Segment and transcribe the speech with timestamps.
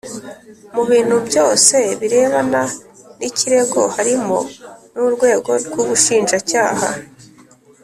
[0.75, 2.61] Mubintu byose birebana
[3.19, 4.37] nikirego harimo
[4.93, 6.87] nurwego rwubushinjacyaha